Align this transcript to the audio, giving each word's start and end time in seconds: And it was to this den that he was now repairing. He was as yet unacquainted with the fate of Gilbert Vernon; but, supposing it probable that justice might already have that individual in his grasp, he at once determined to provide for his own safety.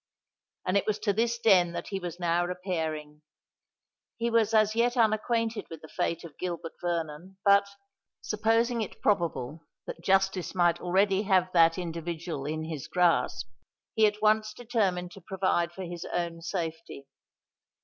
And 0.65 0.77
it 0.77 0.87
was 0.87 0.97
to 0.97 1.13
this 1.13 1.37
den 1.37 1.73
that 1.73 1.89
he 1.89 1.99
was 1.99 2.19
now 2.19 2.43
repairing. 2.43 3.21
He 4.17 4.31
was 4.31 4.51
as 4.51 4.73
yet 4.75 4.97
unacquainted 4.97 5.67
with 5.69 5.83
the 5.83 5.87
fate 5.95 6.23
of 6.23 6.39
Gilbert 6.39 6.73
Vernon; 6.81 7.37
but, 7.45 7.67
supposing 8.19 8.81
it 8.81 8.99
probable 8.99 9.61
that 9.85 10.01
justice 10.01 10.55
might 10.55 10.81
already 10.81 11.21
have 11.21 11.51
that 11.51 11.77
individual 11.77 12.47
in 12.47 12.63
his 12.63 12.87
grasp, 12.87 13.47
he 13.93 14.07
at 14.07 14.23
once 14.23 14.55
determined 14.55 15.11
to 15.11 15.21
provide 15.21 15.71
for 15.71 15.83
his 15.83 16.03
own 16.05 16.41
safety. 16.41 17.05